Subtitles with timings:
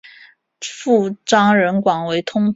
[0.61, 2.49] 父张仁广为通判。